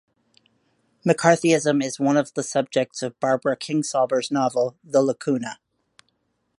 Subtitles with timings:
[1.05, 5.59] McCarthyism is one of the subjects of Barbara Kingsolver's novel "The Lacuna".